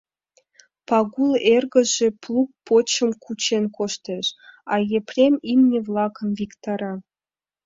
[0.87, 4.25] Пагул эргыже плуг почым кучен коштеш,
[4.73, 6.93] а Епрем имне-влакым виктара.